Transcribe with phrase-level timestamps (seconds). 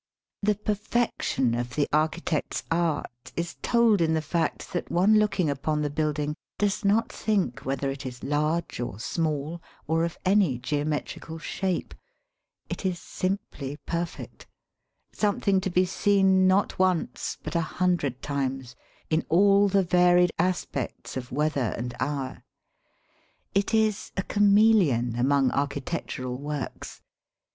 [0.41, 4.87] The perfection of the architect's art is told in the fact that Digitized by VjOOQIC
[4.87, 8.05] "the wonder of INDIA." 291 one looking upon the building does not think whether it
[8.07, 11.93] is large or small or of any geo metrical shape.
[12.67, 14.47] It is simply perfect,
[15.13, 18.75] some thing to be seen not once but a hundred times
[19.11, 22.43] in all the varied aspects of weather and hour.
[23.53, 27.03] It is a chameleon among archi tectural works.